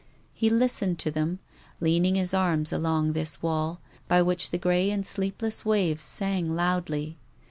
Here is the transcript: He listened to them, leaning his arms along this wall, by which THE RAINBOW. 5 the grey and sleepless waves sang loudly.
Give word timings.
He 0.33 0.49
listened 0.49 0.97
to 0.97 1.11
them, 1.11 1.37
leaning 1.79 2.15
his 2.15 2.33
arms 2.33 2.73
along 2.73 3.13
this 3.13 3.43
wall, 3.43 3.79
by 4.07 4.23
which 4.23 4.49
THE 4.49 4.55
RAINBOW. 4.55 4.57
5 4.57 4.61
the 4.63 4.63
grey 4.63 4.89
and 4.89 5.05
sleepless 5.05 5.63
waves 5.63 6.03
sang 6.03 6.55
loudly. 6.55 7.17